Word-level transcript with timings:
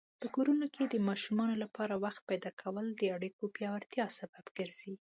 په 0.21 0.27
کورنۍ 0.35 0.67
کې 0.75 0.83
د 0.87 0.95
ماشومانو 1.07 1.55
لپاره 1.63 1.93
وخت 2.03 2.21
پیدا 2.29 2.51
کول 2.61 2.85
د 2.95 3.01
اړیکو 3.15 3.43
پیاوړتیا 3.55 4.05
سبب 4.19 4.45
ګرځي. 4.57 4.93